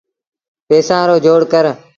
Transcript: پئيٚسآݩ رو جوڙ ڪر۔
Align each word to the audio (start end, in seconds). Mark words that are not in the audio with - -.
پئيٚسآݩ 0.67 1.07
رو 1.09 1.15
جوڙ 1.25 1.39
ڪر۔ 1.51 1.65